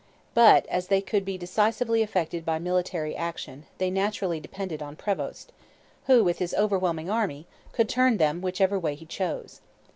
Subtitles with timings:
[0.33, 5.51] But, as they could be decisively affected by military action, they naturally depended on Prevost,
[6.07, 9.61] who, with his overwhelming army, could turn them whichever way he chose.